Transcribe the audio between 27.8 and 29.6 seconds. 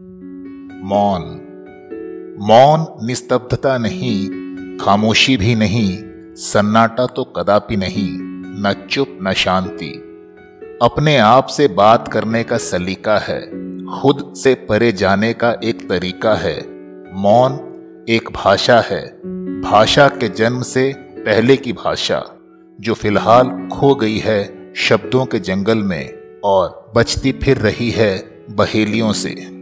है बहेलियों से।